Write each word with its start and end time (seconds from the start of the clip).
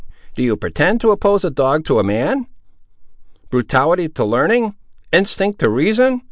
"Do 0.33 0.41
you 0.41 0.57
pretend 0.57 0.99
to 1.01 1.11
oppose 1.11 1.43
a 1.43 1.51
dog 1.51 1.85
to 1.85 1.99
a 1.99 2.03
man! 2.03 2.47
brutality 3.51 4.09
to 4.09 4.25
learning! 4.25 4.73
instinct 5.11 5.59
to 5.59 5.69
reason!" 5.69 6.19